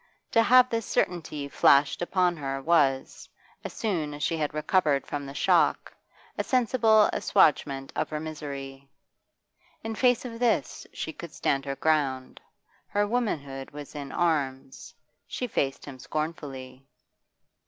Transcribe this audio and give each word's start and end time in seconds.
To 0.31 0.41
have 0.41 0.67
this 0.67 0.87
certainty 0.87 1.47
flashed 1.47 2.01
upon 2.01 2.35
her 2.37 2.59
was, 2.59 3.29
as 3.63 3.71
soon 3.73 4.15
as 4.15 4.23
she 4.23 4.35
had 4.35 4.51
recovered 4.51 5.05
from 5.05 5.27
the 5.27 5.35
shock, 5.35 5.93
a 6.39 6.43
sensible 6.43 7.07
assuagement 7.13 7.93
of 7.95 8.09
her 8.09 8.19
misery. 8.19 8.89
In 9.83 9.93
face 9.93 10.25
of 10.25 10.39
this 10.39 10.87
she 10.91 11.13
could 11.13 11.31
stand 11.31 11.65
her 11.65 11.75
ground. 11.75 12.41
Her 12.87 13.05
womanhood 13.05 13.69
was 13.69 13.93
in 13.93 14.11
arms; 14.11 14.91
she 15.27 15.45
faced 15.45 15.85
him 15.85 15.99
scornfully. 15.99 16.87